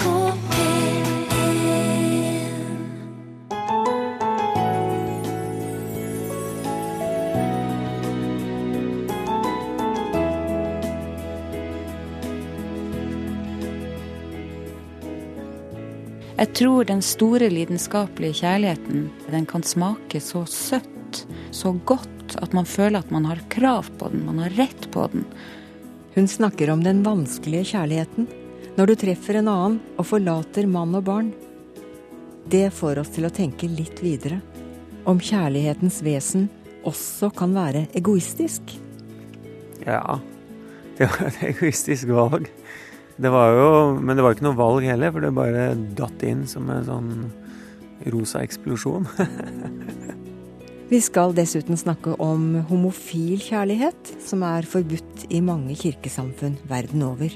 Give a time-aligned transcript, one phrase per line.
[0.00, 0.96] NRK P1
[16.36, 22.66] Jeg tror den store lidenskapelige kjærligheten den kan smake så søtt, så godt, at man
[22.68, 25.24] føler at man har krav på den, man har rett på den.
[26.14, 28.28] Hun snakker om den vanskelige kjærligheten,
[28.76, 31.32] når du treffer en annen og forlater mann og barn.
[32.46, 34.38] Det får oss til å tenke litt videre.
[35.08, 36.48] Om kjærlighetens vesen
[36.86, 38.76] også kan være egoistisk.
[39.86, 40.18] Ja,
[40.98, 42.50] det var et egoistisk valg.
[43.16, 46.44] Det var jo, men det var ikke noe valg heller, for det bare datt inn
[46.50, 47.10] som en sånn
[48.12, 49.08] rosa eksplosjon.
[50.92, 57.32] Vi skal dessuten snakke om homofil kjærlighet, som er forbudt i mange kirkesamfunn verden over.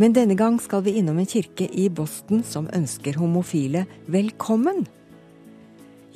[0.00, 4.86] Men denne gang skal vi innom en kirke i Boston som ønsker homofile velkommen.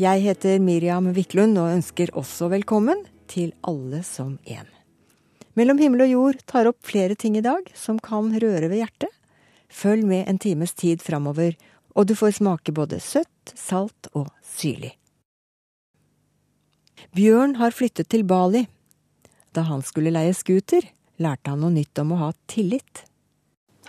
[0.01, 4.73] Jeg heter Miriam Wiklund og ønsker også velkommen til alle som en.
[5.53, 9.13] Mellom himmel og jord tar opp flere ting i dag som kan røre ved hjertet.
[9.69, 11.53] Følg med en times tid framover,
[11.93, 14.95] og du får smake både søtt, salt og syrlig.
[17.13, 18.65] Bjørn har flyttet til Bali.
[19.53, 20.89] Da han skulle leie scooter,
[21.21, 23.11] lærte han noe nytt om å ha tillit.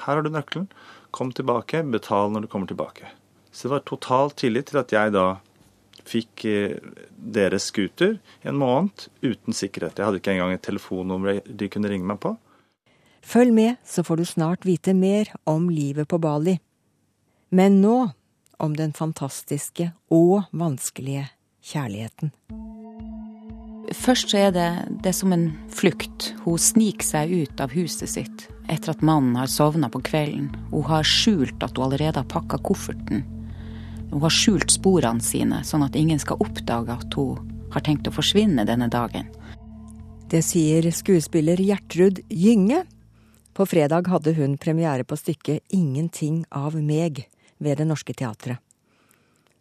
[0.04, 0.68] Her har du nøkkelen.
[1.16, 3.08] Kom tilbake, betal når du kommer tilbake.
[3.52, 5.28] Så det var total tillit til at jeg da
[6.06, 6.78] fikk eh,
[7.16, 9.98] deres scooter en måned uten sikkerhet.
[9.98, 12.36] Jeg hadde ikke engang et telefonnummer de kunne ringe meg på.
[13.26, 16.60] Følg med, så får du snart vite mer om livet på Bali.
[17.50, 17.98] Men nå
[18.62, 21.30] om den fantastiske og vanskelige
[21.66, 22.32] kjærligheten.
[23.96, 24.70] Først så er det,
[25.02, 26.34] det er som en flukt.
[26.46, 30.50] Hun sniker seg ut av huset sitt etter at mannen har sovna på kvelden.
[30.72, 33.24] Hun har skjult at hun allerede har pakka kofferten.
[34.12, 38.14] Hun har skjult sporene sine, sånn at ingen skal oppdage at hun har tenkt å
[38.16, 39.28] forsvinne denne dagen.
[40.32, 42.84] Det sier skuespiller Gjertrud Gynge.
[43.56, 47.28] På fredag hadde hun premiere på stykket Ingenting av meg
[47.58, 48.60] ved Det Norske Teatret.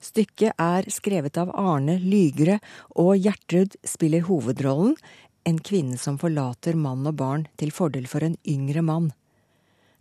[0.05, 2.59] Stykket er skrevet av Arne Lygre,
[3.01, 4.99] og Gjertrud spiller hovedrollen,
[5.45, 9.13] en kvinne som forlater mann og barn til fordel for en yngre mann.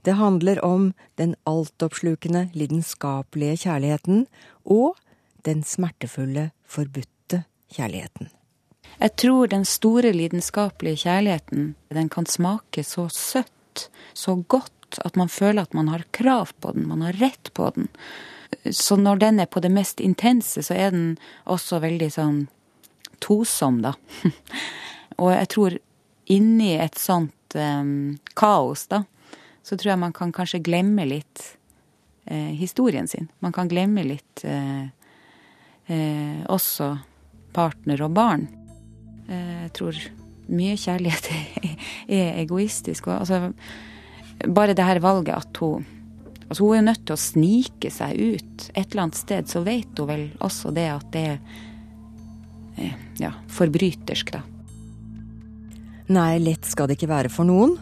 [0.04, 4.26] Det handler om den altoppslukende, lidenskapelige kjærligheten
[4.64, 5.00] og
[5.48, 8.30] den smertefulle, forbudte kjærligheten.
[9.00, 15.30] Jeg tror den store lidenskapelige kjærligheten den kan smake så søtt, så godt, at man
[15.30, 17.88] føler at man har krav på den, man har rett på den.
[18.72, 22.44] Så når den er på det mest intense, så er den også veldig sånn
[23.24, 23.96] tosom, da.
[25.18, 25.78] Og jeg tror
[26.34, 29.04] inni et sånt um, kaos, da,
[29.64, 31.44] så tror jeg man kan kanskje glemme litt
[32.26, 33.30] eh, historien sin.
[33.40, 34.90] Man kan glemme litt eh,
[35.88, 36.90] eh, også
[37.56, 38.48] partner og barn.
[39.30, 40.04] Eh, jeg tror
[40.52, 41.30] mye kjærlighet
[42.20, 43.08] er egoistisk.
[43.08, 43.54] Og, altså,
[44.48, 45.90] bare det her valget at hun
[46.44, 48.66] Altså, hun er jo nødt til å snike seg ut.
[48.76, 51.38] Et eller annet sted så vet hun vel også det at det er
[52.78, 54.44] eh, ja, forbrytersk, da.
[56.14, 57.78] Nei, lett skal det ikke være for noen.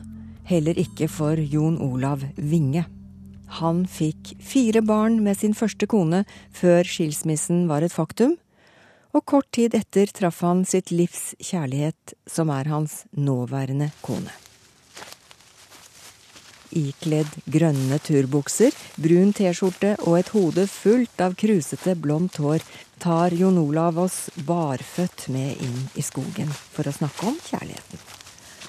[0.47, 2.85] Heller ikke for Jon Olav Winge.
[3.57, 6.21] Han fikk fire barn med sin første kone
[6.55, 8.37] før skilsmissen var et faktum,
[9.11, 14.31] og kort tid etter traff han sitt livs kjærlighet, som er hans nåværende kone.
[16.71, 22.63] Ikledd grønne turbukser, brun T-skjorte og et hode fullt av krusete, blondt hår
[23.03, 28.20] tar Jon Olav oss barføtt med inn i skogen for å snakke om kjærligheten.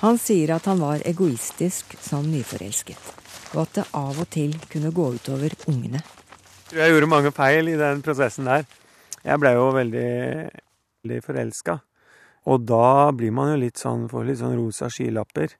[0.02, 2.98] Han sier at han var egoistisk som nyforelsket,
[3.54, 6.00] og at det av og til kunne gå utover ungene.
[6.74, 8.66] Jeg gjorde mange feil i den prosessen der.
[9.22, 10.10] Jeg blei jo veldig,
[11.04, 11.78] veldig forelska.
[12.50, 15.54] Og da blir man jo litt sånn, får litt sånn rosa skylapper.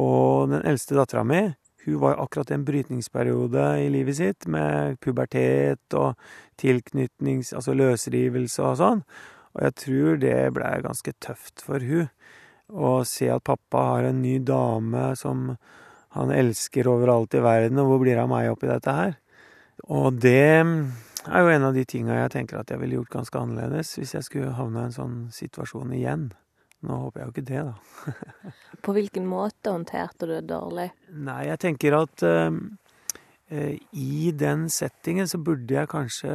[0.00, 1.42] Og den eldste dattera mi,
[1.84, 6.16] hun var akkurat i en brytningsperiode i livet sitt, med pubertet og
[6.56, 7.52] tilknytnings...
[7.52, 9.04] Altså løsrivelse og sånn.
[9.52, 12.08] Og jeg tror det blei ganske tøft for hun
[12.68, 15.52] å se at pappa har en ny dame som
[16.16, 19.14] han elsker overalt i verden, og hvor blir det av meg oppi dette her?
[19.88, 23.40] Og det er jo en av de tinga jeg tenker at jeg ville gjort ganske
[23.40, 26.28] annerledes hvis jeg skulle havna i en sånn situasjon igjen.
[26.86, 28.52] Nå håper jeg jo ikke det, da.
[28.84, 30.90] På hvilken måte håndterte du det dårlig?
[31.10, 36.32] Nei, jeg tenker at eh, i den settingen så burde jeg kanskje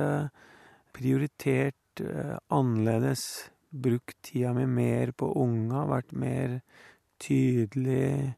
[0.94, 3.50] prioritert uh, annerledes.
[3.74, 6.60] Brukt tida mi mer på unga, vært mer
[7.24, 8.36] tydelig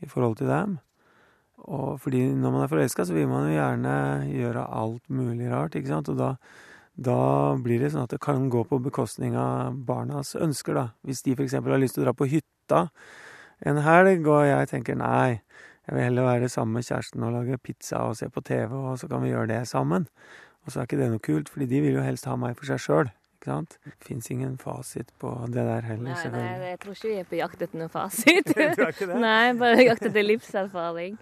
[0.00, 0.78] i forhold til dem.
[1.68, 3.94] Og fordi når man er forelska, så vil man jo gjerne
[4.30, 6.08] gjøre alt mulig rart, ikke sant.
[6.12, 6.30] Og da,
[6.96, 7.18] da
[7.60, 10.86] blir det sånn at det kan gå på bekostning av barnas ønsker, da.
[11.04, 11.58] Hvis de f.eks.
[11.58, 12.86] har lyst til å dra på hytta
[13.66, 15.40] en helg, og jeg tenker nei,
[15.88, 18.98] jeg vil heller være sammen med kjæresten og lage pizza og se på TV, og
[19.00, 20.06] så kan vi gjøre det sammen.
[20.64, 22.68] Og så er ikke det noe kult, fordi de vil jo helst ha meg for
[22.68, 23.10] seg sjøl.
[23.38, 23.76] Ikke sant?
[24.02, 26.56] Fins ingen fasit på det der heller, Nei, selvfølgelig.
[26.58, 28.48] nei, jeg tror ikke vi er på jakt etter noen fasit.
[28.56, 29.18] Du er ikke det?
[29.22, 31.14] Nei, bare jakt etter livserfaring.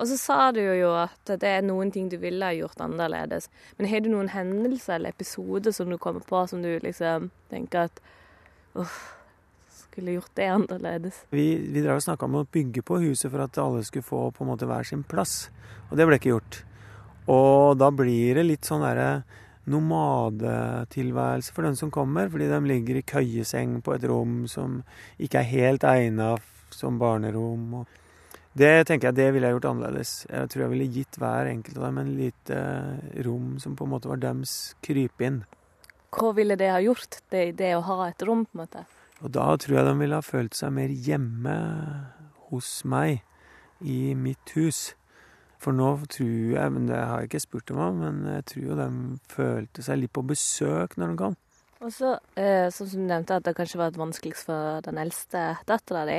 [0.00, 3.50] Og så sa du jo at det er noen ting du ville ha gjort annerledes.
[3.76, 7.90] Men har du noen hendelser eller episoder som du kommer på som du liksom tenker
[7.90, 8.00] at
[8.80, 8.96] uff,
[9.68, 11.18] skulle gjort det annerledes?
[11.34, 14.22] Vi, vi drev og snakka om å bygge på huset for at alle skulle få
[14.32, 15.50] på en måte hver sin plass.
[15.90, 16.62] Og det ble ikke gjort.
[17.28, 19.10] Og da blir det litt sånn derre
[19.68, 24.80] nomadetilværelse for den som kommer, fordi de ligger i køyeseng på et rom som
[25.18, 26.36] ikke er helt egna
[26.70, 27.84] som barnerom.
[28.56, 30.26] Det tenker jeg det ville jeg gjort annerledes.
[30.30, 32.62] Jeg tror jeg ville gitt hver enkelt av dem en lite
[33.26, 35.44] rom som på en måte var dems krypinn.
[36.10, 38.82] Hva ville det ha gjort, det, det å ha et rom, på en måte?
[39.20, 41.54] Og da tror jeg de ville ha følt seg mer hjemme
[42.50, 43.20] hos meg,
[43.80, 44.90] i mitt hus.
[45.60, 48.64] For nå tror jeg, men det har jeg ikke spurt dem om, men jeg tror
[48.64, 48.88] jo de
[49.28, 51.36] følte seg litt på besøk når de kom.
[51.80, 55.44] Og så, eh, sånn som du nevnte, at det kanskje var vanskeligst for den eldste
[55.68, 56.18] dattera di.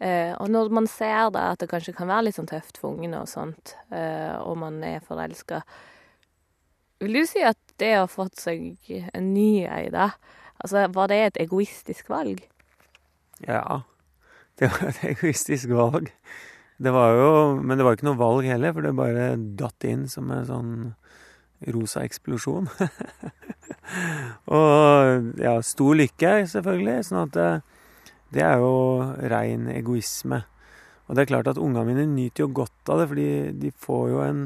[0.00, 2.94] Eh, og når man ser det, at det kanskje kan være litt sånn tøft for
[2.94, 5.62] ungene og sånt, eh, og man er forelska,
[7.02, 8.78] vil du si at det å ha fått seg
[9.14, 10.12] en ny ei, da,
[10.62, 12.42] altså var det et egoistisk valg?
[13.46, 13.82] Ja,
[14.58, 16.10] det var et egoistisk valg.
[16.78, 20.04] Det var jo, men det var ikke noe valg heller, for det bare datt inn
[20.10, 20.74] som en sånn
[21.74, 22.68] rosa eksplosjon.
[24.58, 27.00] og ja, stor lykke, selvfølgelig.
[27.08, 27.48] Sånn at det,
[28.36, 28.76] det er jo
[29.32, 30.44] rein egoisme.
[31.08, 33.28] Og det er klart at ungene mine nyter jo godt av det, fordi
[33.64, 34.44] de får jo en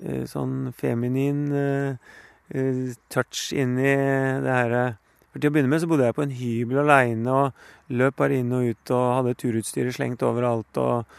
[0.00, 2.12] eh, sånn feminin eh,
[2.56, 3.94] eh, touch inn i
[4.42, 4.84] det herre
[5.30, 8.40] For til å begynne med så bodde jeg på en hybel aleine og løp bare
[8.40, 11.12] inn og ut og hadde turutstyret slengt overalt og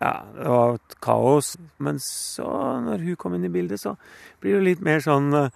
[0.00, 1.54] ja, det var et kaos.
[1.82, 2.48] Men så,
[2.86, 3.96] når hun kom inn i bildet, så
[4.42, 5.48] blir det litt mer sånn uh,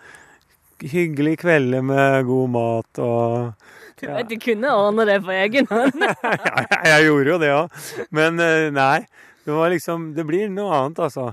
[0.82, 3.52] hyggelige kvelder med god mat og
[3.96, 6.02] Du vet, du kunne ordne det på egen hånd.
[6.04, 7.80] ja, jeg gjorde jo det òg.
[8.14, 9.06] Men uh, nei.
[9.46, 11.28] Det var liksom Det blir noe annet, altså.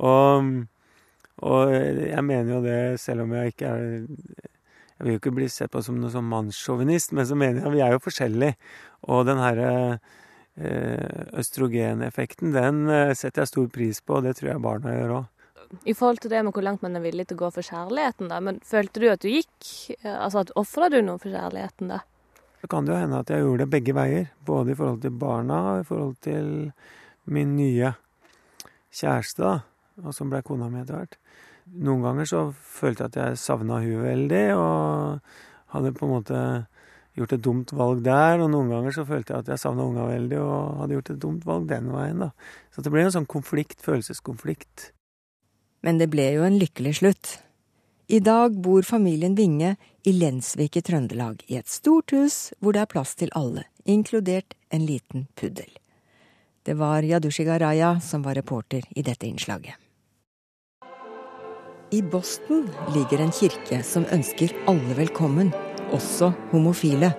[0.00, 0.52] Og,
[1.44, 5.48] og jeg mener jo det, selv om jeg ikke er Jeg vil jo ikke bli
[5.52, 8.56] sett på som noe sånn mannssjåvinist, men så mener jeg vi er jo forskjellige.
[9.12, 10.16] Og den herre eh,
[11.40, 15.28] østrogeneffekten, den eh, setter jeg stor pris på, og det tror jeg barna gjør òg.
[15.86, 18.30] I forhold til det med hvor langt man er villig til å gå for kjærligheten,
[18.32, 18.40] da.
[18.42, 19.68] Men følte du at du gikk
[20.00, 22.00] eh, Altså at ofra du noe for kjærligheten, da?
[22.60, 24.26] Det kan jo hende at jeg gjorde det begge veier.
[24.44, 26.48] Både i forhold til barna og i forhold til
[27.30, 27.94] min nye
[28.90, 29.54] kjæreste, da.
[30.02, 31.16] Og som ble kona mi etter hvert.
[31.70, 36.40] Noen ganger så følte jeg at jeg savna hun veldig, og hadde på en måte
[37.18, 38.40] gjort et dumt valg der.
[38.42, 41.20] Og noen ganger så følte jeg at jeg savna unga veldig, og hadde gjort et
[41.26, 42.30] dumt valg den veien, da.
[42.74, 44.90] Så det ble en sånn konflikt, følelseskonflikt.
[45.86, 47.36] Men det ble jo en lykkelig slutt.
[48.10, 52.82] I dag bor familien Winge i Lensvik i Trøndelag, i et stort hus hvor det
[52.82, 55.70] er plass til alle, inkludert en liten puddel.
[56.66, 59.78] Det var Yadushi Garaya som var reporter i dette innslaget.
[61.90, 65.54] I Boston ligger en kirke som ønsker alle velkommen,
[65.96, 67.12] også homofile.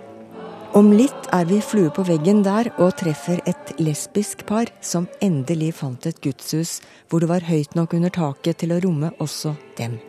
[0.78, 5.74] Om litt er vi flue på veggen der og treffer et lesbisk par som endelig
[5.82, 6.78] fant et gudshus
[7.12, 10.00] hvor det var høyt nok under taket til å romme også dem.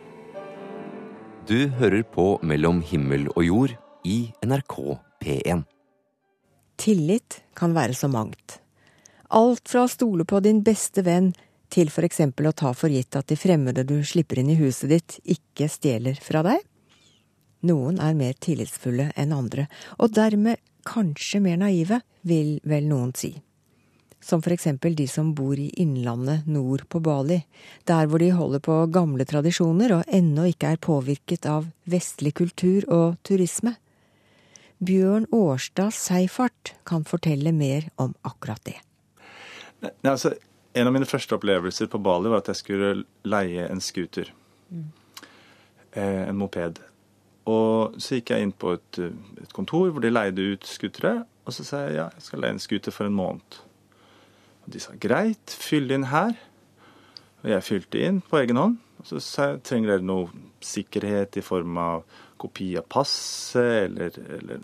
[1.43, 3.75] Du hører på Mellom himmel og jord
[4.07, 4.77] i NRK
[5.19, 5.65] P1.
[6.79, 8.61] Tillit kan være så mangt.
[9.35, 11.33] Alt fra å stole på din beste venn
[11.73, 15.19] til eksempel å ta for gitt at de fremmede du slipper inn i huset ditt,
[15.25, 16.61] ikke stjeler fra deg.
[17.63, 19.67] Noen er mer tillitsfulle enn andre,
[19.97, 23.33] og dermed kanskje mer naive, vil vel noen si.
[24.23, 27.41] Som for eksempel de som bor i innlandet nord på Bali,
[27.87, 32.87] der hvor de holder på gamle tradisjoner og ennå ikke er påvirket av vestlig kultur
[32.87, 33.75] og turisme.
[34.83, 38.79] Bjørn Årstad Seifert kan fortelle mer om akkurat det.
[39.83, 40.33] Nei, altså,
[40.73, 42.95] en av mine første opplevelser på Bali var at jeg skulle
[43.27, 44.31] leie en scooter.
[45.91, 46.79] Eh, en moped.
[47.49, 48.99] Og så gikk jeg inn på et,
[49.43, 51.23] et kontor hvor de leide ut skutere.
[51.43, 53.59] Og så sa jeg ja, jeg skal leie en scooter for en måned.
[54.63, 56.37] Og de sa greit, fyll inn her.
[57.43, 58.79] Og jeg fylte inn på egen hånd.
[59.01, 60.29] Og så sa jeg trenger dere noe
[60.63, 62.05] sikkerhet i form av
[62.39, 64.63] kopi av passet eller, eller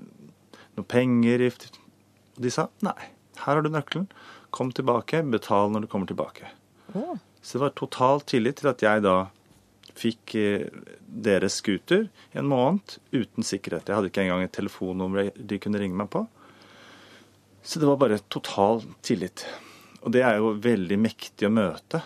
[0.78, 1.50] noe penger?
[1.50, 3.12] Og de sa nei,
[3.44, 4.08] her har du nøkkelen.
[4.56, 6.48] Kom tilbake, betal når du kommer tilbake.
[6.96, 7.20] Ja.
[7.42, 9.18] Så det var total tillit til at jeg da
[10.00, 10.68] fikk eh,
[11.06, 13.90] deres scooter en måned uten sikkerhet.
[13.90, 16.26] Jeg hadde ikke engang et telefonnummer de kunne ringe meg på.
[17.64, 19.44] Så det var bare total tillit.
[20.02, 22.02] Og det er jo veldig mektig å møte.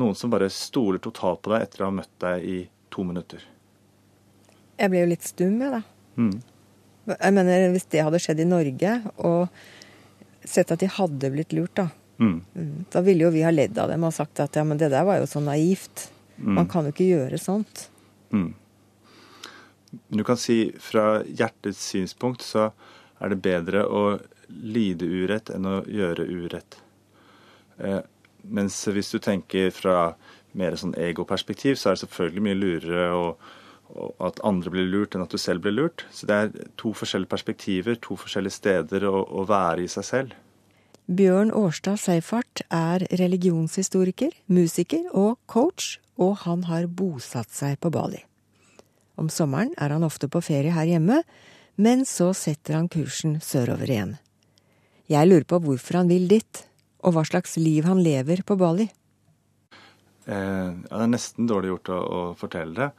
[0.00, 2.56] Noen som bare stoler totalt på deg etter å ha møtt deg i
[2.92, 3.44] to minutter.
[4.76, 5.82] Jeg ble jo litt stum, jeg, da.
[6.16, 6.34] Mm.
[7.12, 9.48] Jeg mener, Hvis det hadde skjedd i Norge, og
[10.46, 12.38] sett at de hadde blitt lurt, da, Mm.
[12.56, 14.88] mm, da ville jo vi ha ledd av dem og sagt at ja, men det
[14.88, 16.06] der var jo så naivt.
[16.36, 17.88] Man kan jo ikke gjøre sånt.
[18.34, 18.52] Mm.
[20.08, 22.70] Du kan si fra hjertets synspunkt så
[23.22, 24.02] er det bedre å
[24.48, 26.78] lide urett enn å gjøre urett.
[27.78, 28.02] Eh,
[28.46, 30.14] mens hvis du tenker fra
[30.56, 33.24] mer sånn egoperspektiv, så er det selvfølgelig mye lurere å,
[33.92, 36.06] å, at andre blir lurt enn at du selv blir lurt.
[36.14, 40.36] Så det er to forskjellige perspektiver, to forskjellige steder å, å være i seg selv.
[41.06, 48.18] Bjørn Årstad Seifert er religionshistoriker, musiker og coach, og han har bosatt seg på Bali.
[49.14, 51.20] Om sommeren er han ofte på ferie her hjemme,
[51.78, 54.16] men så setter han kursen sørover igjen.
[55.06, 56.64] Jeg lurer på hvorfor han vil dit,
[57.06, 58.88] og hva slags liv han lever på Bali.
[60.26, 62.90] Eh, ja, det er nesten dårlig gjort å, å fortelle det.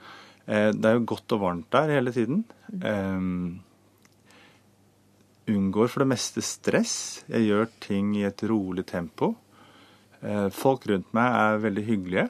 [0.48, 2.46] Eh, det er jo godt og varmt der hele tiden.
[2.72, 3.20] Eh,
[5.52, 7.24] unngår for det meste stress.
[7.32, 9.34] Jeg gjør ting i et rolig tempo.
[10.22, 12.28] Eh, folk rundt meg er veldig hyggelige.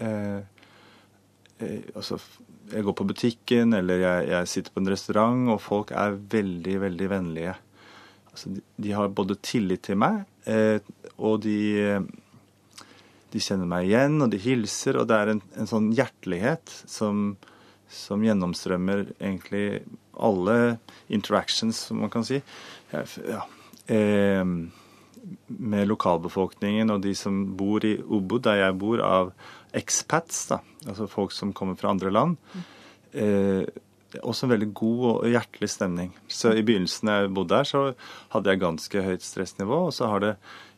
[0.00, 0.40] Eh,
[1.60, 2.20] eh, altså,
[2.70, 6.78] jeg går på butikken, eller jeg, jeg sitter på en restaurant, og folk er veldig,
[6.86, 7.54] veldig vennlige.
[8.30, 10.26] Altså, de, de har både tillit til meg,
[11.18, 11.58] og de
[13.30, 17.36] de kjenner meg igjen, og de hilser, og det er en, en sånn hjertelighet som,
[17.90, 19.82] som gjennomstrømmer egentlig
[20.14, 22.40] alle interactions, som man kan si.
[22.90, 23.42] Ja.
[23.86, 24.44] Eh,
[25.46, 29.32] med lokalbefolkningen og de som bor i Ubud, der jeg bor, av
[29.76, 32.38] expats, da, altså folk som kommer fra andre land.
[33.12, 33.62] Eh,
[34.26, 36.10] også en veldig god og hjertelig stemning.
[36.26, 37.82] Så I begynnelsen da jeg bodde der, så
[38.34, 39.84] hadde jeg ganske høyt stressnivå.
[39.86, 40.32] Og så har det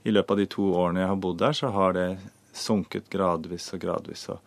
[0.05, 2.09] i løpet av de to årene jeg har bodd der, så har det
[2.53, 4.27] sunket gradvis og gradvis.
[4.33, 4.43] Og,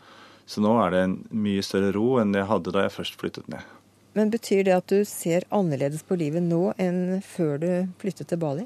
[0.46, 3.50] så nå er det en mye større ro enn jeg hadde da jeg først flyttet
[3.50, 3.75] ned.
[4.15, 7.69] Men betyr det at du ser annerledes på livet nå enn før du
[8.00, 8.63] flyttet til Bali?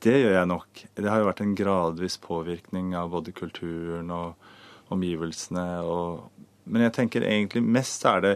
[0.00, 0.82] Det gjør jeg nok.
[0.96, 5.66] Det har jo vært en gradvis påvirkning av både kulturen og omgivelsene.
[5.84, 8.34] Og, men jeg tenker egentlig mest er det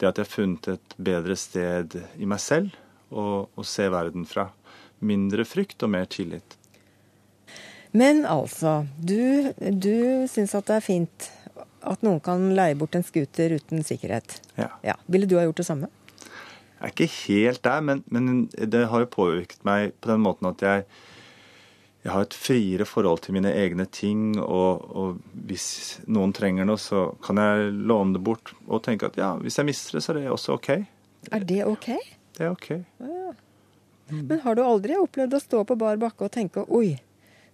[0.00, 2.74] det at jeg har funnet et bedre sted i meg selv
[3.12, 4.48] å, å se verden fra.
[5.04, 6.56] Mindre frykt og mer tillit.
[7.92, 11.30] Men altså, du, du syns at det er fint
[11.86, 14.40] at noen kan leie bort en scooter uten sikkerhet.
[14.58, 14.68] Ja.
[14.84, 14.96] Ja.
[15.06, 15.90] Ville du ha gjort det samme?
[16.80, 20.48] Jeg er ikke helt der, men, men det har jo påvirket meg på den måten
[20.48, 20.84] at jeg,
[22.06, 25.18] jeg har et friere forhold til mine egne ting, og, og
[25.48, 25.66] hvis
[26.08, 29.68] noen trenger noe, så kan jeg låne det bort og tenke at ja, hvis jeg
[29.68, 30.70] mister det, så er det også OK.
[31.28, 31.90] Er det ok?
[32.38, 32.70] Det er OK.
[34.10, 36.94] Men har du aldri opplevd å stå på bar bakke og tenke oi,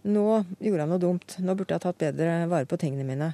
[0.07, 0.27] nå
[0.63, 3.33] gjorde jeg noe dumt, nå burde jeg tatt bedre vare på tingene mine?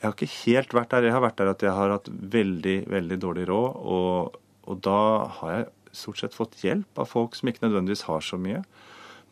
[0.00, 1.06] Jeg har ikke helt vært der.
[1.08, 5.00] Jeg har vært der at jeg har hatt veldig, veldig dårlig råd, og, og da
[5.40, 5.66] har jeg
[6.00, 8.62] stort sett fått hjelp av folk som ikke nødvendigvis har så mye.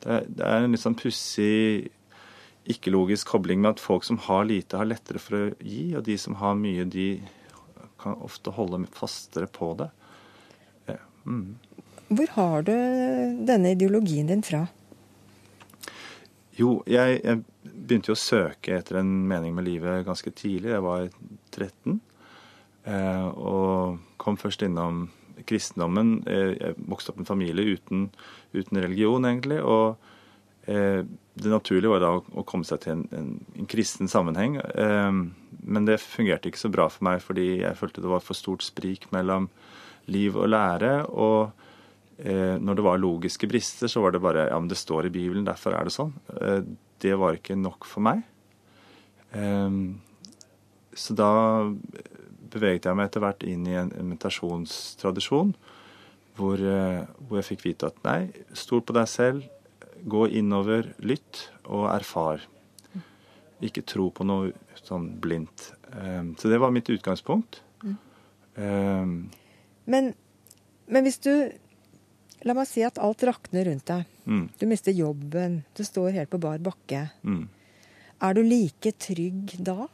[0.05, 1.89] Det, det er en litt sånn pussig,
[2.69, 6.19] ikke-logisk kobling med at folk som har lite, har lettere for å gi, og de
[6.21, 7.09] som har mye, de
[7.99, 9.89] kan ofte holde fastere på det.
[10.91, 11.57] Ja, Mm.
[12.09, 12.73] Hvor har du
[13.45, 14.63] denne ideologien din fra?
[16.57, 17.43] Jo, jeg, jeg
[17.79, 20.75] begynte jo å søke etter en mening med livet ganske tidlig.
[20.75, 21.09] Jeg var
[21.55, 22.01] 13.
[22.89, 25.07] Eh, og kom først innom
[25.49, 26.23] kristendommen.
[26.29, 28.09] Eh, jeg vokste opp i en familie uten,
[28.57, 29.61] uten religion, egentlig.
[29.63, 29.99] Og
[30.71, 31.03] eh,
[31.39, 34.59] det naturlige var da å, komme seg til en, en, en kristen sammenheng.
[35.63, 38.67] Men det fungerte ikke så bra for meg, fordi jeg følte det var for stort
[38.67, 39.47] sprik mellom
[40.11, 41.01] liv og lære.
[41.13, 41.65] og
[42.19, 45.45] når det var logiske brister, så var det bare ja, men det står i Bibelen,
[45.47, 46.17] derfor er det sånn.
[46.99, 48.23] Det var ikke nok for meg.
[49.33, 49.71] Eh,
[50.99, 51.31] så da
[52.49, 55.53] beveget jeg meg etter hvert inn i en, meditasjonstradisjon
[56.39, 59.47] hvor, eh, hvor jeg fikk vite at nei, stol på deg selv,
[60.07, 62.45] gå innover, lytt og erfar.
[63.65, 65.73] Ikke tro på noe sånn blindt.
[65.91, 67.61] Eh, så det var mitt utgangspunkt.
[68.55, 69.07] Eh,
[69.89, 70.13] Men,
[70.87, 71.33] men hvis du
[72.47, 74.05] La meg si at alt rakner rundt deg.
[74.27, 77.11] mm, Du mister jobben, du står helt på bar bakke.
[77.25, 77.49] mm.
[78.21, 79.87] Er du like trygg da?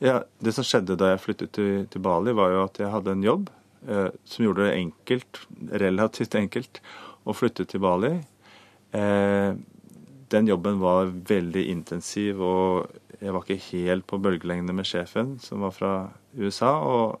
[0.00, 3.12] Ja, Det som skjedde da jeg flyttet til, til Bali, var jo at jeg hadde
[3.12, 3.50] en jobb
[3.88, 5.40] eh, som gjorde det enkelt,
[5.72, 6.80] relativt enkelt,
[7.26, 8.14] å flytte til Bali.
[8.92, 9.54] Eh,
[10.28, 15.60] den jobben var veldig intensiv, og jeg var ikke helt på bølgelengde med sjefen, som
[15.60, 15.92] var fra
[16.36, 17.20] USA, og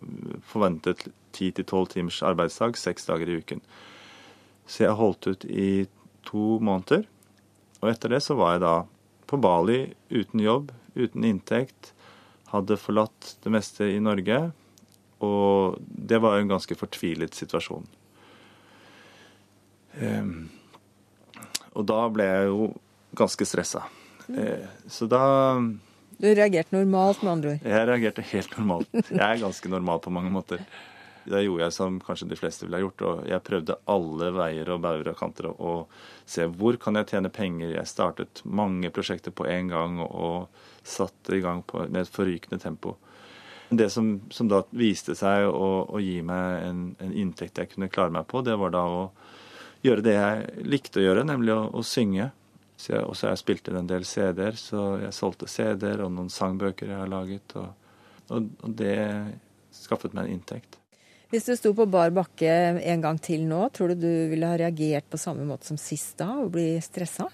[0.50, 1.06] forventet
[1.36, 3.60] 10-12 timers arbeidsdag seks dager i uken.
[4.66, 5.86] Så jeg holdt ut i
[6.26, 7.06] to måneder.
[7.82, 8.76] Og etter det så var jeg da
[9.26, 9.80] på Bali
[10.10, 11.92] uten jobb, uten inntekt.
[12.52, 14.40] Hadde forlatt det meste i Norge.
[15.24, 17.86] Og det var en ganske fortvilet situasjon.
[19.96, 20.48] Um,
[21.72, 22.66] og da ble jeg jo
[23.16, 23.86] ganske stressa.
[24.26, 24.36] Mm.
[24.36, 25.22] Uh, så da
[26.16, 27.64] Du reagerte normalt, med andre ord?
[27.64, 28.92] Jeg reagerte helt normalt.
[29.08, 30.62] Jeg er ganske normal på mange måter.
[31.26, 33.02] Det gjorde jeg som kanskje de fleste ville ha gjort.
[33.02, 35.96] og Jeg prøvde alle veier og bauger og kanter og
[36.28, 37.74] se hvor kan jeg tjene penger.
[37.74, 40.46] Jeg startet mange prosjekter på en gang og
[40.86, 42.96] satte i gang på, med et forrykende tempo.
[43.68, 47.90] Det som, som, da viste seg å, å gi meg en, en, inntekt jeg kunne
[47.90, 49.00] klare meg på, det var da å
[49.82, 52.30] gjøre det jeg likte å gjøre, nemlig å, å synge.
[52.78, 56.92] Så jeg, også jeg spilte en del CD-er, så jeg solgte CD-er og noen sangbøker
[56.92, 57.56] jeg har laget.
[57.58, 58.94] Og, og det
[59.74, 60.78] skaffet meg en inntekt.
[61.32, 62.50] Hvis du sto på bar bakke
[62.86, 66.14] en gang til nå, tror du du ville ha reagert på samme måte som sist
[66.20, 67.26] da, og bli stressa?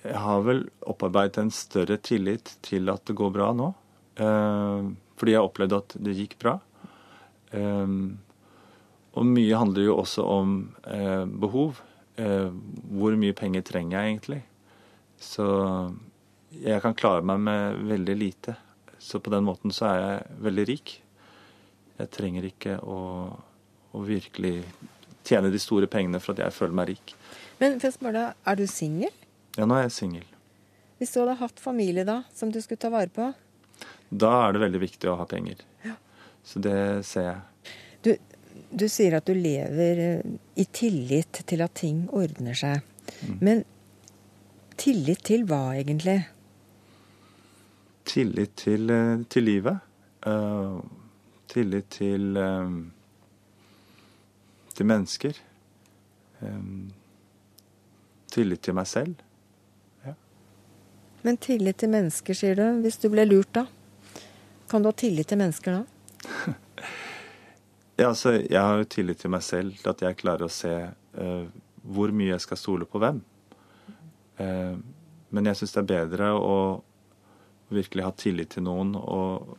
[0.00, 3.68] Jeg har vel opparbeidet en større tillit til at det går bra nå.
[4.16, 4.88] Eh,
[5.20, 6.54] fordi jeg opplevde at det gikk bra.
[7.52, 7.92] Eh,
[9.10, 10.56] og mye handler jo også om
[10.88, 11.84] eh, behov.
[12.20, 14.40] Hvor mye penger trenger jeg egentlig?
[15.16, 15.44] Så
[16.52, 18.56] jeg kan klare meg med veldig lite.
[19.00, 20.92] Så på den måten så er jeg veldig rik.
[22.00, 22.98] Jeg trenger ikke å,
[23.92, 24.62] å virkelig
[25.26, 27.14] tjene de store pengene for at jeg føler meg rik.
[27.60, 29.16] Men for spørre deg, er du singel?
[29.58, 30.26] Ja, nå er jeg singel.
[31.00, 33.30] Hvis du hadde hatt familie da, som du skulle ta vare på?
[34.10, 35.62] Da er det veldig viktig å ha penger.
[35.84, 35.94] Ja.
[36.44, 36.76] Så det
[37.08, 37.74] ser jeg.
[38.04, 38.10] Du,
[38.82, 42.84] du, sier at du lever eh, i tillit til at ting ordner seg.
[43.20, 43.36] Mm.
[43.40, 43.62] Men
[44.80, 46.18] tillit til hva, egentlig?
[48.08, 49.86] Tillit til, eh, til livet.
[50.26, 50.80] Uh,
[51.50, 52.92] tillit til, um,
[54.74, 55.38] til mennesker.
[56.40, 56.90] Um,
[58.30, 59.22] tillit til meg selv.
[60.06, 60.14] Ja.
[61.26, 62.66] Men tillit til mennesker, sier du.
[62.84, 63.66] Hvis du ble lurt, da?
[64.70, 65.82] Kan du ha tillit til mennesker da?
[68.00, 70.74] ja, altså, jeg har jo tillit til meg selv, til at jeg klarer å se
[70.86, 71.44] uh,
[71.82, 73.18] hvor mye jeg skal stole på hvem.
[74.40, 74.78] Uh,
[75.30, 76.54] men jeg syns det er bedre å
[77.70, 79.58] virkelig ha tillit til noen og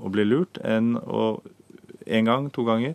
[0.00, 1.40] å bli lurt enn å
[2.10, 2.94] En gang, to ganger.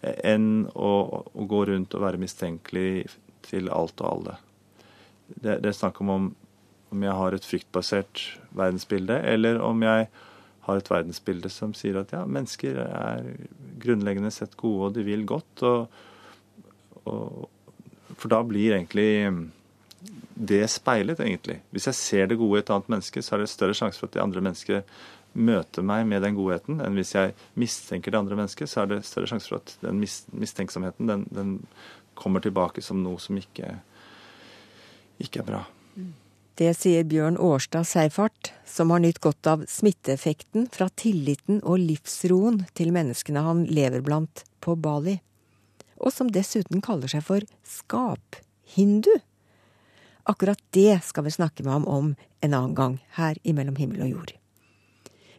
[0.00, 0.90] Enn å,
[1.28, 3.08] å gå rundt og være mistenkelig
[3.44, 4.36] til alt og alle.
[5.26, 6.12] Det, det er snakk om
[6.94, 8.22] om jeg har et fryktbasert
[8.56, 10.06] verdensbilde, eller om jeg
[10.66, 13.26] har et verdensbilde som sier at ja, mennesker er
[13.82, 15.62] grunnleggende sett gode, og de vil godt.
[15.66, 16.00] Og,
[17.06, 17.44] og,
[18.14, 19.10] for da blir egentlig
[20.36, 21.60] det speilet, egentlig.
[21.74, 24.10] Hvis jeg ser det gode i et annet menneske, så er det større sjanse for
[24.10, 24.98] at det andre mennesket
[25.36, 29.02] møter meg med den godheten, enn hvis jeg mistenker det andre mennesket, så er det
[29.06, 31.58] større sjanse for at den mistenksomheten den, den,
[32.16, 33.74] kommer tilbake som noe som ikke,
[35.20, 35.58] ikke er bra.
[36.56, 42.62] Det sier Bjørn Årstad Seifert, som har nytt godt av smitteeffekten fra tilliten og livsroen
[42.72, 45.18] til menneskene han lever blant på Bali,
[46.00, 49.12] og som dessuten kaller seg for skaphindu.
[50.24, 54.08] Akkurat det skal vi snakke med ham om en annen gang, her i Mellom himmel
[54.08, 54.36] og jord.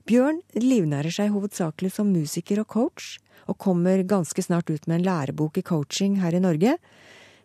[0.07, 3.17] Bjørn livnærer seg hovedsakelig som musiker og coach,
[3.47, 6.77] og kommer ganske snart ut med en lærebok i coaching her i Norge.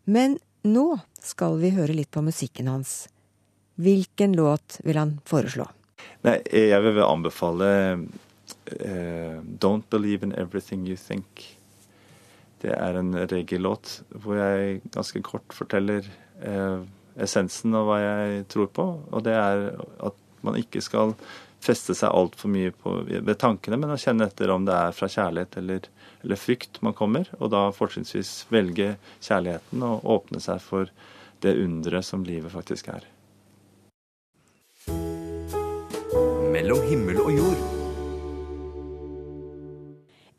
[0.07, 0.85] Men nå
[1.19, 3.09] skal vi høre litt på musikken hans.
[3.83, 5.67] Hvilken låt vil han foreslå?
[6.23, 11.47] Nei, jeg vil anbefale uh, Don't Believe in Everything You Think.
[12.63, 16.07] Det er en reggae-låt hvor jeg ganske kort forteller
[16.47, 16.83] uh,
[17.19, 18.93] essensen av hva jeg tror på.
[19.11, 21.17] Og det er at man ikke skal
[21.63, 25.09] feste seg altfor mye på, ved tankene, men å kjenne etter om det er fra
[25.11, 25.89] kjærlighet eller,
[26.25, 30.91] eller frykt man kommer, og da fortrinnsvis velge kjærligheten og åpne seg for
[31.43, 33.07] det underet som livet faktisk er.
[36.53, 37.63] Mellom himmel og jord.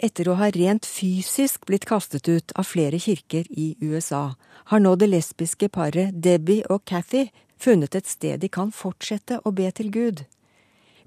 [0.03, 4.35] Etter å ha rent fysisk blitt kastet ut av flere kirker i USA,
[4.67, 9.53] har nå det lesbiske paret Debbie og Cathy funnet et sted de kan fortsette å
[9.55, 10.25] be til Gud.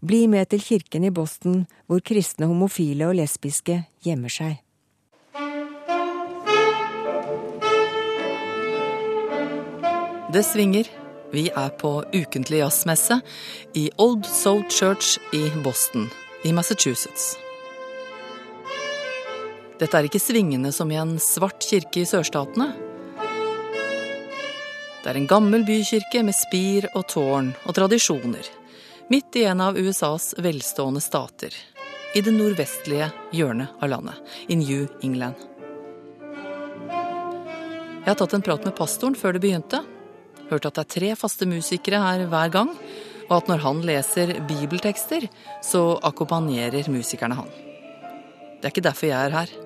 [0.00, 4.60] Bli med til kirken i Boston, hvor kristne homofile og lesbiske gjemmer seg.
[10.32, 10.88] Det svinger.
[11.32, 13.18] Vi er på ukentlig jazzmesse
[13.74, 16.06] i Old Soul Church i Boston
[16.46, 17.34] i Massachusetts.
[19.80, 22.70] Dette er ikke svingende som i en svart kirke i sørstatene.
[25.02, 28.55] Det er en gammel bykirke med spir og tårn og tradisjoner.
[29.08, 31.54] Midt i en av USAs velstående stater.
[32.14, 34.16] I det nordvestlige hjørnet av landet,
[34.50, 35.38] i New England.
[38.02, 39.84] Jeg har tatt en prat med pastoren før det begynte.
[40.50, 42.74] Hørt at det er tre faste musikere her hver gang,
[43.28, 45.28] og at når han leser bibeltekster,
[45.62, 47.54] så akkompagnerer musikerne han.
[48.58, 49.56] Det er ikke derfor jeg er her.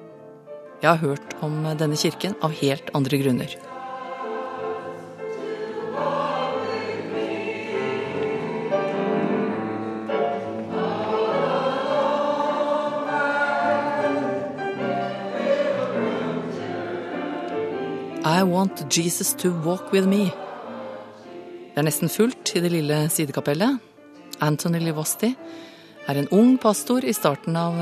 [0.83, 3.57] Jeg har hørt om denne kirken av helt andre grunner.
[18.40, 20.31] I want Jesus to walk with me.
[21.74, 23.76] Det er nesten fullt i det lille sidekapellet.
[24.40, 25.35] Anthony Livosti
[26.09, 27.76] er en ung pastor i starten av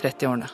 [0.00, 0.48] 30-årene.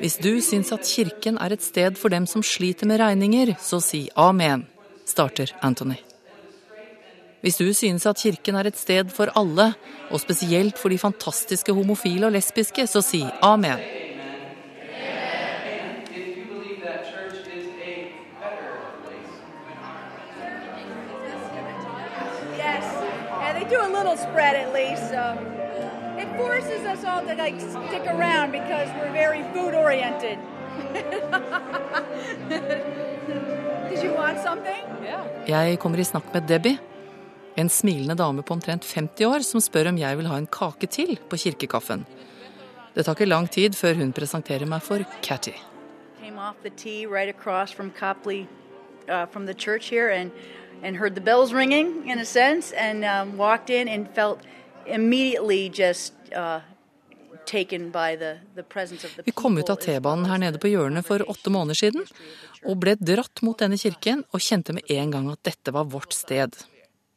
[0.00, 3.80] Hvis du syns at kirken er et sted for dem som sliter med regninger, så
[3.80, 4.66] si amen,
[5.08, 6.02] starter Anthony.
[7.44, 9.74] Hvis du synes at kirken er et sted for alle,
[10.10, 13.78] og spesielt for de fantastiske homofile og lesbiske, så si amen.
[22.56, 22.86] Yes,
[23.44, 25.12] and they do a little spread at least.
[26.22, 30.38] It forces us all to like stick around because we're very food oriented.
[33.90, 34.82] Did you want something?
[35.48, 36.78] Jeg kommer i snakk med Debbie,
[37.56, 40.88] en smilende dame på omtrent 50 år som spør om jeg vil ha en kake
[40.90, 42.04] til på kirkekaffen.
[42.94, 45.54] Det tar ikke lang tid før hun presenterer meg for Catty.
[49.06, 50.30] Uh, from the church here, and
[50.82, 54.38] and heard the bells ringing in a sense, and um, walked in and felt
[54.86, 56.60] immediately just uh,
[59.24, 62.06] Vi kom ut av T-banen her nede på hjørnet for åtte måneder siden,
[62.64, 66.16] og ble dratt mot denne kirken og kjente med en gang at dette var vårt
[66.16, 66.56] sted.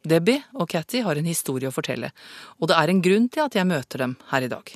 [0.08, 2.12] Debbie og Catty har en historie å fortelle,
[2.60, 4.74] og det er en grunn til at jeg møter dem her i dag.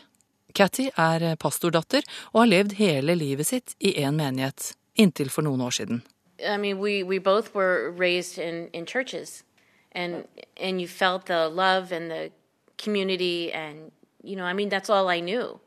[0.53, 5.63] Catty er pastordatter og har levd hele livet sitt i én menighet, inntil for noen
[5.63, 6.01] år siden.
[6.41, 9.43] I mean, we, we both were raised in, in churches,
[9.91, 10.25] and
[10.57, 12.31] and you felt the love and the
[12.77, 13.91] community, and
[14.23, 15.59] you know, I mean, that's all I knew.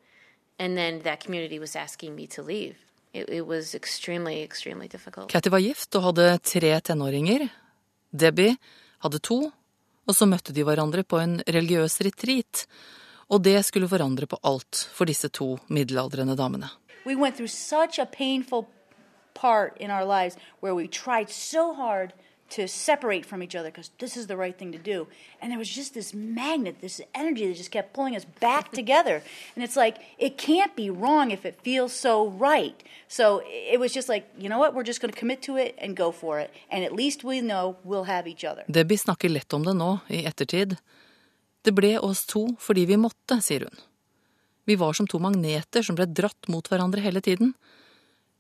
[0.59, 2.77] And then that community was asking me to leave.
[3.13, 5.31] It, it was extremely, extremely difficult.
[5.31, 7.49] Catty var gift og hadde tre tenåringer.
[8.11, 8.57] Debbie
[9.05, 9.39] hadde to,
[10.05, 12.65] og så møtte de hverandre på en religiøs retreat.
[13.33, 16.71] Og det skulle forandre på alt for disse to middelaldrende damene.
[17.05, 18.67] we went through such a painful
[19.35, 21.29] part in our lives where we tried
[22.51, 25.07] to separate from each other because this is the right thing to do.
[25.41, 29.23] And there was just this magnet, this energy that just kept pulling us back together.
[29.55, 32.83] And it's like, it can't be wrong if it feels so right.
[33.09, 35.75] So it was just like, you know what, we're just going to commit to it
[35.79, 36.51] and go for it.
[36.71, 38.65] And at least we know we'll have each other.
[38.69, 40.77] Debbie snakker lett om det nå, i ettertid.
[41.65, 43.83] Det ble oss to fordi vi måtte, sier hun.
[44.65, 47.53] Vi var som to magneter som ble dratt mot hverandre hele tiden.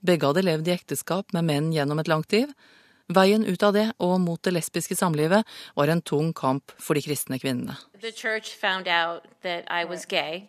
[0.05, 2.53] Begge hadde levd i ekteskap med menn gjennom et langt liv.
[3.13, 5.45] Veien ut av det og mot det lesbiske samlivet
[5.77, 7.77] var en tung kamp for de kristne kvinnene.
[8.01, 10.49] The church found out that I was gay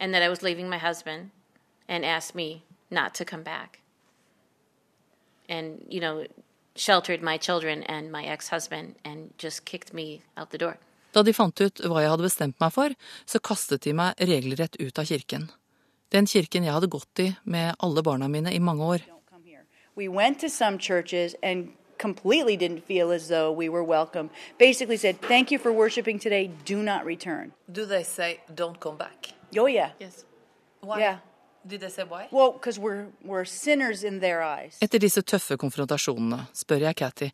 [0.00, 1.30] and that I was leaving my husband
[1.88, 3.80] and asked me not to come back.
[5.48, 6.24] And, you know,
[6.74, 10.78] sheltered my children and my ex husband and just kicked me out the door.
[11.12, 12.94] Da de fant ut hva jeg hadde bestemt meg for,
[13.26, 15.50] så kastet de meg regelrett ut av kirken.
[16.14, 19.04] Den kirken jeg hadde gått i med alle barna mine i mange år.
[19.96, 24.30] We went to some churches and completely didn't feel as though we were welcome.
[24.58, 27.52] Basically said, thank you for worshiping today, do not return.
[27.70, 29.34] Do they say don't come back?
[29.56, 29.90] Oh, yeah.
[30.00, 30.24] Yes.
[30.80, 30.98] Why?
[30.98, 31.18] Yeah.
[31.66, 32.28] Did they say why?
[32.30, 34.78] Well, because we're, we're sinners in their eyes.
[34.80, 37.28] Etter disse tøffe konfrontasjonene spør jeg Cathy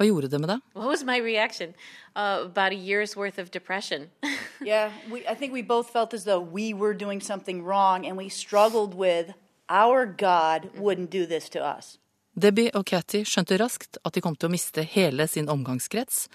[0.00, 0.60] hva gjorde det med deg?
[0.72, 1.74] What was my reaction?
[2.16, 4.10] Uh, about a year's worth of depression.
[4.60, 8.16] yeah, we, I think we both felt as though we were doing something wrong and
[8.16, 9.34] we struggled with
[9.68, 11.99] our God wouldn't do this to us.
[12.34, 16.28] Debbie og Cathy skjønte raskt at de kom til å miste hele sin omgangskrets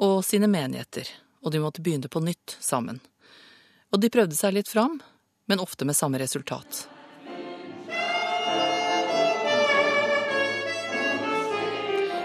[0.00, 1.08] og sine menigheter,
[1.40, 3.00] og de måtte begynne på nytt sammen.
[3.90, 5.00] Og de prøvde seg litt fram,
[5.48, 6.84] men ofte med samme resultat.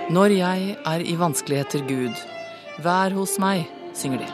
[0.06, 2.20] Når jeg er i vanskeligheter, Gud,
[2.84, 3.66] vær hos meg,
[3.98, 4.30] synger de.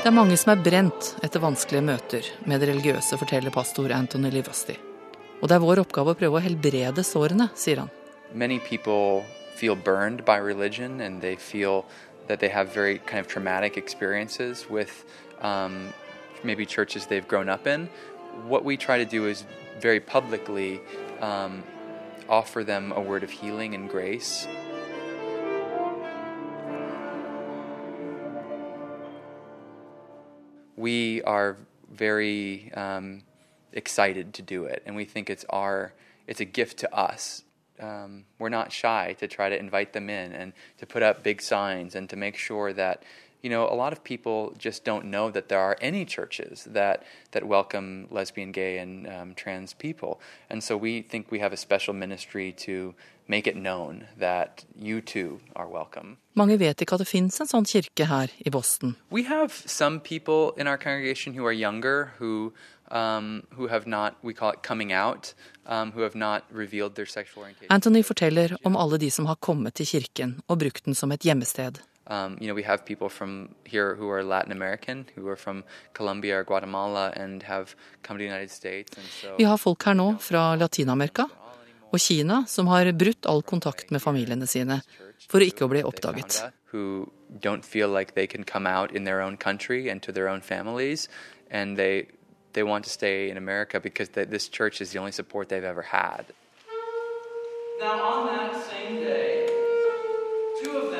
[0.00, 4.30] Det er mange som er brent etter vanskelige møter med det religiøse, forteller pastor Anthony
[4.30, 4.78] Livasti.
[5.42, 7.90] Og det er vår oppgave å prøve å helbrede sårene, sier han.
[8.32, 11.84] Many people feel burned by religion and they feel
[12.26, 15.04] that they have very kind of traumatic experiences with
[15.40, 15.92] um,
[16.42, 17.88] maybe churches they've grown up in.
[18.46, 19.44] What we try to do is
[19.80, 20.80] very publicly
[21.20, 21.62] um,
[22.28, 24.46] offer them a word of healing and grace.
[30.76, 31.56] We are
[31.90, 33.22] very um,
[33.76, 35.92] excited to do it, and we think it's our
[36.26, 37.42] it's a gift to us.
[37.78, 41.42] Um, we're not shy to try to invite them in and to put up big
[41.42, 43.02] signs and to make sure that
[43.42, 47.04] you know, a lot of people just don't know that there are any churches that
[47.30, 51.56] that welcome lesbian, gay, and um, trans people, and so we think we have a
[51.56, 52.94] special ministry to
[56.36, 58.94] Mange vet ikke at det fins en sånn kirke her i Boston.
[59.10, 60.00] Vi har um,
[62.86, 63.42] um.
[67.68, 71.20] Anthony forteller om alle de som har kommet til kirken og brukt den som et
[71.26, 71.82] gjemmested.
[72.08, 75.64] Um, you know, we have people from here who are Latin American, who are from
[75.92, 78.96] Colombia or Guatemala and have come to the United States.
[79.20, 81.26] So, Vi har folk her nå fra Latin-Amerika
[81.92, 84.80] og Kina som har brutt all kontakt med familiene sine
[85.30, 86.40] for ikke å bli oppdaget.
[97.78, 99.46] Now on that same day,
[100.62, 100.95] two of out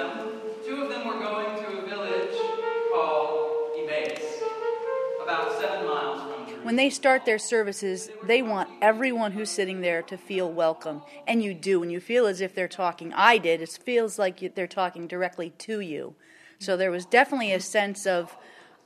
[6.67, 11.01] When they start their services, they want everyone who's sitting there to feel welcome.
[11.29, 11.85] And you do.
[11.85, 13.13] And you feel as if they're talking.
[13.15, 13.63] I did.
[13.63, 16.17] It feels like they're talking directly to you.
[16.59, 18.37] So there was definitely a sense of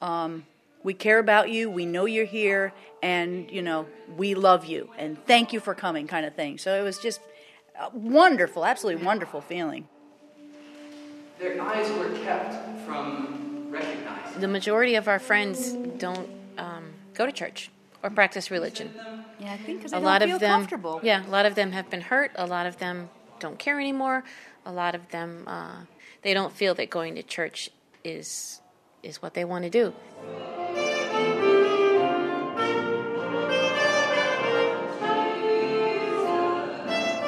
[0.02, 0.44] um,
[0.82, 4.90] we care about you, we know you're here, and, you know, we love you.
[4.98, 6.58] And thank you for coming, kind of thing.
[6.58, 7.22] So it was just
[7.80, 9.88] a wonderful, absolutely wonderful feeling.
[11.38, 14.38] Their eyes were kept from recognizing.
[14.38, 17.70] The majority of our friends don't um, go to church
[18.02, 18.90] or practice religion.
[19.38, 20.66] Yeah, I think because a lot of them,
[21.02, 22.30] yeah, a lot of them have been hurt.
[22.34, 24.24] A lot of them don't care anymore.
[24.64, 25.82] A lot of them, uh,
[26.22, 27.68] they don't feel that going to church
[28.02, 28.60] is
[29.02, 29.92] is what they want to do.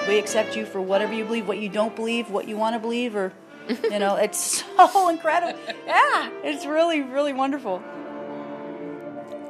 [0.09, 2.81] We accept you for whatever you believe, what you don't believe, what you want to
[2.81, 3.33] believe, or,
[3.69, 5.59] you know, it's so incredible.
[5.87, 7.83] Yeah, it's really, really wonderful.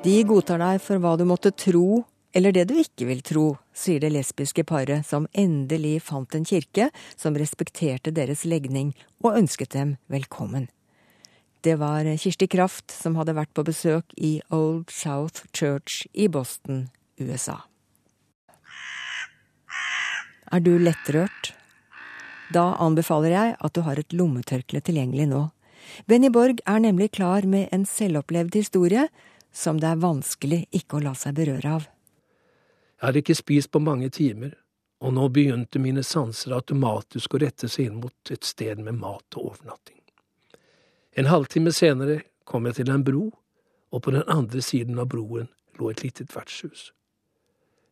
[0.02, 2.02] De godtar deg for hva du måtte tro
[2.34, 6.88] eller det du ikke vil tro, sier det lesbiske paret som endelig fant en kirke
[7.14, 8.90] som respekterte deres legning
[9.22, 10.66] og ønsket dem velkommen.
[11.62, 16.88] Det var Kirsti Kraft som hadde vært på besøk i Old South Church i Boston,
[17.22, 17.60] USA.
[20.50, 21.54] Er du lettrørt?
[22.50, 25.44] Da anbefaler jeg at du har et lommetørkle tilgjengelig nå.
[26.10, 29.06] Benny Borg er nemlig klar med en selvopplevd historie
[29.52, 31.88] som det er vanskelig ikke å la seg berøre av.
[32.98, 34.54] Jeg hadde ikke spist på mange timer,
[35.02, 39.36] og nå begynte mine sanser automatisk å rette seg inn mot et sted med mat
[39.36, 39.98] og overnatting.
[41.18, 43.26] En halvtime senere kom jeg til en bro,
[43.92, 46.92] og på den andre siden av broen lå et lite vertshus.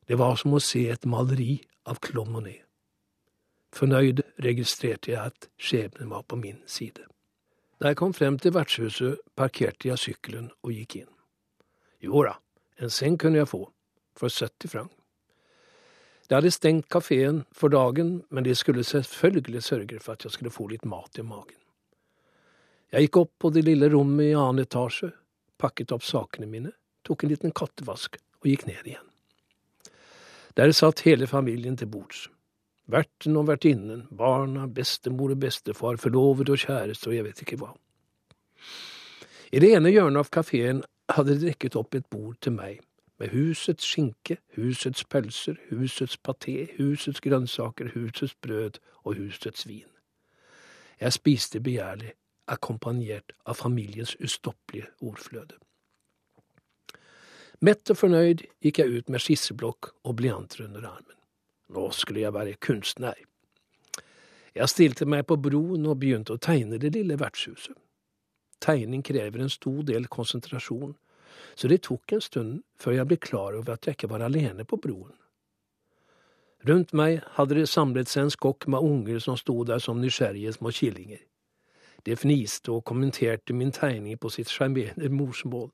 [0.08, 2.64] Det var som å se et maleri av Claude Monet.
[3.76, 7.04] Fornøyd registrerte jeg at skjebnen var på min side.
[7.80, 11.12] Da jeg kom frem til vertshuset, parkerte jeg sykkelen og gikk inn.
[12.00, 12.38] Jo da,
[12.80, 13.66] en seng kunne jeg få,
[14.16, 14.90] for 70 franc.
[16.28, 20.54] De hadde stengt kafeen for dagen, men de skulle selvfølgelig sørge for at jeg skulle
[20.54, 21.58] få litt mat i magen.
[22.90, 25.10] Jeg gikk opp på det lille rommet i annen etasje,
[25.58, 26.72] pakket opp sakene mine,
[27.06, 29.06] tok en liten kattevask og gikk ned igjen.
[30.58, 32.28] Der satt hele familien til bords.
[32.90, 37.70] Verten og vertinnen, barna, bestemor og bestefar, forlovet og kjæreste og jeg vet ikke hva.
[39.50, 40.82] I det ene hjørnet av kafeen
[41.16, 42.80] hadde de opp et bord til meg,
[43.20, 49.88] med husets skinke, husets pølser, husets paté, husets grønnsaker, husets brød og husets vin.
[51.00, 52.12] Jeg spiste begjærlig,
[52.48, 55.58] akkompagnert av familiens ustoppelige ordfløde.
[57.60, 61.16] Mett og fornøyd gikk jeg ut med skisseblokk og blyanter under armen.
[61.68, 63.18] Nå skulle jeg være kunstner.
[64.54, 67.76] Jeg stilte meg på broen og begynte å tegne det lille vertshuset.
[68.60, 70.94] Tegning krever en stor del konsentrasjon,
[71.54, 74.66] så det tok en stund før jeg ble klar over at jeg ikke var alene
[74.68, 75.16] på broen.
[76.68, 80.52] Rundt meg hadde det samlet seg en skokk med unger som sto der som nysgjerrige
[80.58, 81.22] små killinger.
[82.04, 85.70] De fniste og kommenterte min tegning på sitt sjarmerende morsmål,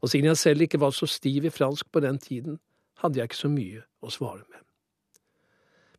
[0.00, 2.58] og siden jeg selv ikke var så stiv i fransk på den tiden,
[3.00, 4.64] hadde jeg ikke så mye å svare med.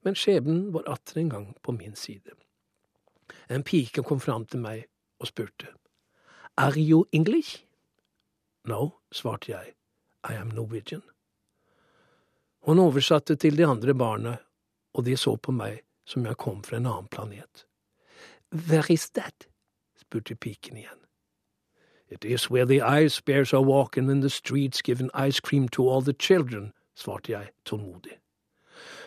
[0.01, 2.33] Men skjebnen var atter en gang på min side.
[3.49, 4.87] En pike kom fram til meg
[5.21, 5.69] og spurte.
[6.61, 7.65] Are you English?
[8.67, 9.73] No, svarte jeg.
[10.29, 11.01] I am Norwegian.
[12.61, 14.35] Hun oversatte til de andre barna,
[14.93, 17.65] og de så på meg som jeg kom fra en annen planet.
[18.53, 19.47] Where is that?
[19.97, 21.01] spurte piken igjen.
[22.07, 25.89] It is where the ice bears are walking in the streets giving ice cream to
[25.89, 28.19] all the children, svarte jeg tålmodig.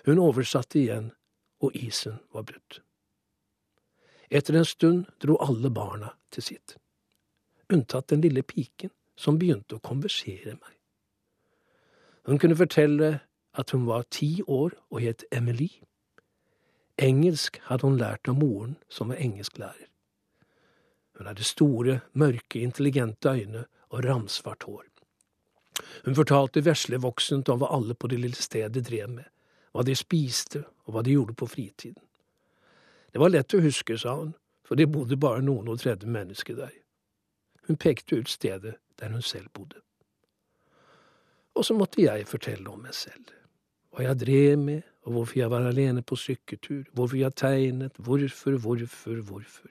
[0.06, 1.12] Hun oversatte igjen,
[1.60, 2.82] og isen var brutt.
[4.30, 6.78] Etter en stund dro alle barna til sitt,
[7.72, 10.74] unntatt den lille piken som begynte å konversere meg.
[12.24, 13.10] Hun kunne fortelle
[13.54, 15.68] at hun var ti år og het Emily.
[16.98, 19.90] Engelsk hadde hun lært av moren, som var engelsklærer.
[21.18, 24.84] Hun hadde store, mørke, intelligente øyne og ramsvart hår.
[26.04, 29.26] Hun fortalte veslevoksent om hva alle på det lille stedet drev med,
[29.72, 32.02] hva de spiste og hva de gjorde på fritiden.
[33.12, 34.32] Det var lett å huske, sa hun,
[34.66, 36.72] for det bodde bare noen og tredve mennesker der.
[37.66, 39.80] Hun pekte ut stedet der hun selv bodde.
[41.54, 43.30] Og så måtte jeg fortelle om meg selv,
[43.94, 48.58] hva jeg drev med, og hvorfor jeg var alene på sykketur, hvorfor jeg tegnet, hvorfor,
[48.58, 49.70] hvorfor, hvorfor.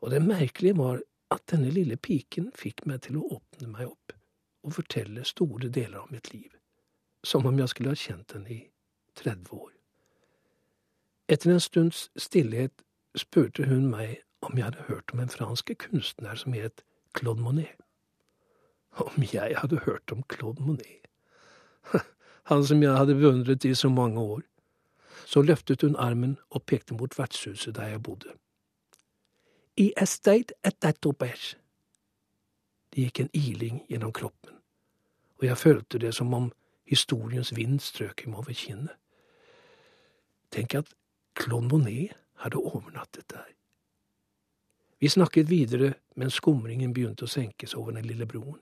[0.00, 4.12] Og det merkelige var at denne lille piken fikk meg til å åpne meg opp
[4.66, 6.50] og fortelle store deler av mitt liv,
[7.24, 8.60] som om jeg skulle ha kjent henne i
[9.14, 9.72] 30 år.
[11.28, 12.82] Etter en stunds stillhet
[13.18, 16.84] spurte hun meg om jeg hadde hørt om en fransk kunstner som het
[17.18, 17.76] Claude Monet.
[18.96, 21.08] Om jeg hadde hørt om Claude Monet?
[22.50, 24.42] Han som jeg hadde beundret i så mange år.
[25.26, 28.32] Så løftet hun armen og pekte mot vertshuset der jeg bodde.
[29.76, 31.56] I estate at that auberge.
[32.94, 34.54] Det gikk en iling gjennom kroppen,
[35.38, 36.52] og jeg følte det som om
[36.86, 38.94] historiens vind strøk meg over kinnet.
[40.54, 40.94] Tenk at
[41.36, 43.50] Claude Monet hadde overnattet der.
[45.00, 48.60] Vi snakket videre mens skumringen begynte å senkes over den lille broen.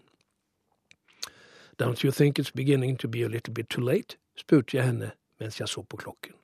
[1.78, 4.16] Don't you think it's beginning to be a little bit too late?
[4.36, 6.34] spurte jeg henne mens jeg så på klokken.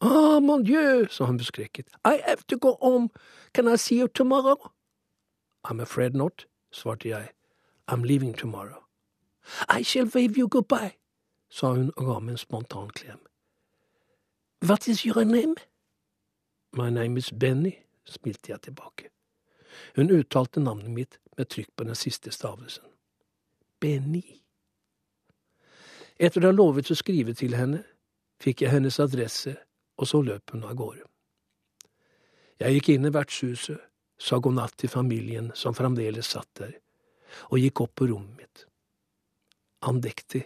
[0.00, 1.88] Ah, mon dieu, sa hun beskrekket.
[2.04, 3.10] I have to go home.
[3.52, 4.72] Can I see you tomorrow?
[5.64, 7.28] I'm afraid not, svarte jeg.
[7.88, 8.84] I'm leaving tomorrow.
[9.68, 10.96] I shall wave you goodbye,
[11.50, 13.20] sa hun og ga meg en spontan klem.
[14.62, 15.56] What is your name?
[16.72, 19.10] My name is Benny, smilte jeg tilbake.
[19.96, 22.84] Hun uttalte navnet mitt med trykk på den siste stavelsen.
[23.80, 24.24] Benny.
[26.20, 27.84] Etter å ha lovet å skrive til henne,
[28.40, 29.54] fikk jeg hennes adresse,
[29.96, 31.06] og så løp hun av gårde.
[32.60, 33.80] Jeg gikk inn i vertshuset,
[34.20, 36.74] sa god natt til familien som fremdeles satt der,
[37.48, 38.66] og gikk opp på rommet mitt.
[39.88, 40.42] Andektig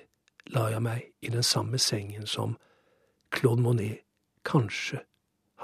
[0.55, 2.55] la jeg meg i den samme sengen som
[3.35, 4.05] Claude Monet
[4.47, 5.03] kanskje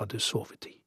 [0.00, 0.79] hadde sovet i.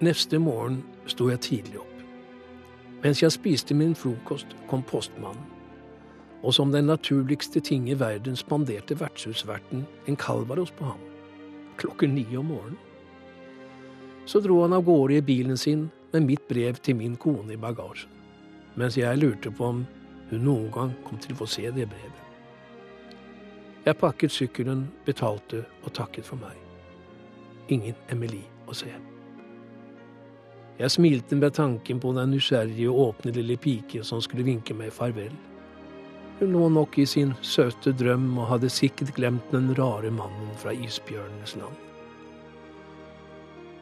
[0.00, 1.96] Neste morgen sto jeg tidlig opp.
[3.02, 5.42] Mens jeg spiste min frokost, kom postmannen,
[6.40, 11.02] og som den naturligste ting i verden spanderte vertshusverten en kalvaros på ham,
[11.76, 12.80] klokken ni om morgenen.
[14.24, 17.60] Så dro han av gårde i bilen sin med mitt brev til min kone i
[17.60, 18.08] bagasjen,
[18.80, 19.84] mens jeg lurte på om
[20.30, 22.26] hun noen gang kom til å få se det brevet.
[23.84, 26.56] Jeg pakket sykkelen, betalte og takket for meg.
[27.68, 29.09] Ingen Emily å se.
[30.80, 34.94] Jeg smilte med tanken på den nysgjerrige og åpne lille pike som skulle vinke meg
[34.96, 35.32] farvel.
[36.38, 40.72] Hun lå nok i sin søte drøm og hadde sikkert glemt den rare mannen fra
[40.72, 41.74] isbjørnenes land.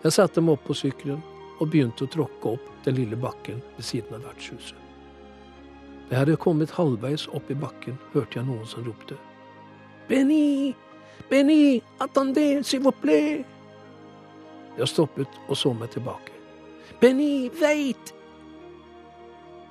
[0.02, 1.20] Jeg satte meg opp på sykkelen
[1.60, 4.80] og begynte å tråkke opp den lille bakken ved siden av vertshuset.
[6.08, 9.14] Da jeg hadde kommet halvveis opp i bakken, hørte jeg noen som ropte.
[10.08, 10.74] Benny!
[11.30, 11.78] Benny!
[12.00, 13.46] Attendez, s'il vous plaît!
[14.78, 16.37] Jeg stoppet og så meg tilbake.
[17.00, 18.14] Benny, veit!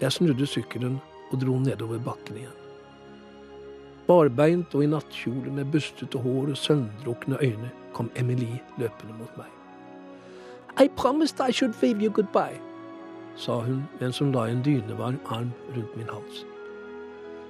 [0.01, 0.99] Jeg snudde sykkelen
[1.31, 2.57] og dro nedover bakken igjen.
[4.07, 9.49] Barbeint og i nattkjole med bustete hår og sønndrukne øyne kom Emily løpende mot meg.
[10.79, 12.61] I promised I should wave you goodbye,
[13.35, 16.45] sa hun mens hun la en dynevarm arm rundt min hals.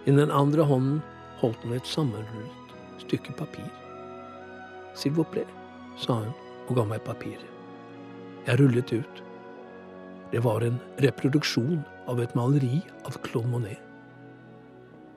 [0.05, 1.01] I den andre hånden
[1.41, 3.69] holdt hun et sammenrullet stykke papir.
[4.95, 5.13] S'il
[5.97, 6.33] sa hun
[6.67, 7.45] og ga meg papiret.
[8.47, 9.26] Jeg rullet ut.
[10.31, 13.79] Det var en reproduksjon av et maleri av Claude Monet.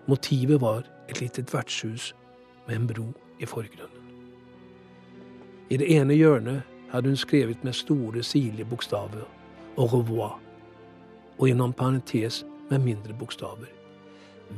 [0.07, 2.13] Motivet var et lite vertshus
[2.67, 3.09] med en bro
[3.39, 4.07] i forgrunnen.
[5.71, 9.27] I det ene hjørnet hadde hun skrevet med store, sirlige bokstaver
[9.79, 10.39] au revoir,
[11.39, 13.71] og gjennom parentes med mindre bokstaver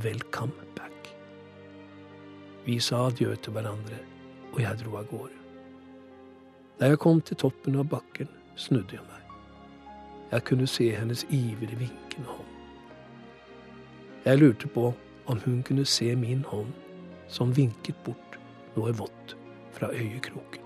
[0.04, 1.14] welcome back.
[2.64, 3.98] Vi sa adjø til hverandre,
[4.52, 5.38] og jeg dro av gårde.
[6.80, 9.31] Da jeg kom til toppen av bakken, snudde jeg meg.
[10.32, 12.48] Jeg kunne se hennes ivrig vinkende hånd.
[14.24, 14.94] Jeg lurte på
[15.26, 16.72] om hun kunne se min hånd,
[17.28, 18.38] som vinket bort
[18.76, 19.36] noe vått
[19.72, 20.61] fra øyekroken.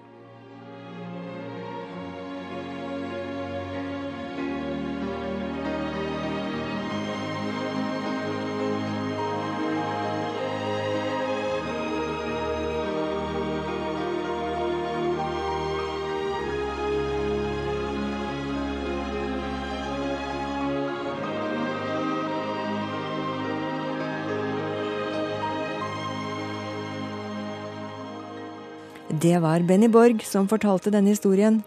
[29.22, 31.62] Det var Benny Borg som fortalte denne historien,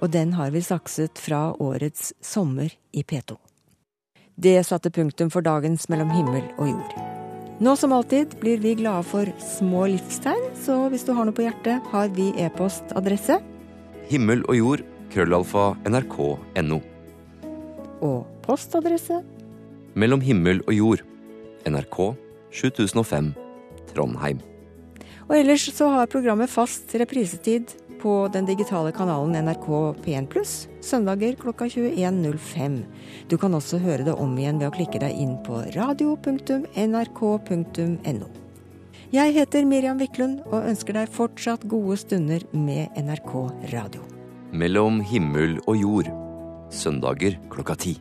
[0.00, 3.34] og den har vi sakset fra årets Sommer i P2.
[4.40, 6.94] Det satte punktum for dagens Mellom himmel og jord.
[7.60, 11.44] Nå som alltid blir vi glade for små livstegn, så hvis du har noe på
[11.44, 13.36] hjertet, har vi e-postadresse.
[14.08, 16.80] Himmel og jord, krøllalfa, nrk.no.
[18.00, 19.20] Og postadresse.
[19.92, 21.04] Mellom himmel og jord,
[21.68, 22.00] NRK
[22.64, 23.32] 7005,
[23.92, 24.40] Trondheim.
[25.28, 27.72] Og ellers så har programmet fast reprisetid
[28.02, 29.68] på den digitale kanalen NRK
[30.04, 32.84] P1 pluss søndager klokka 21.05.
[33.28, 36.66] Du kan også høre det om igjen ved å klikke deg inn på radio.nrk.no.
[39.14, 43.32] Jeg heter Miriam Wiklund og ønsker deg fortsatt gode stunder med NRK
[43.72, 44.02] Radio.
[44.54, 46.08] Mellom himmel og jord,
[46.74, 47.94] søndager klokka ti.